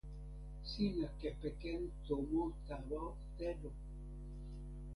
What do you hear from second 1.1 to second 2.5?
kepeken tomo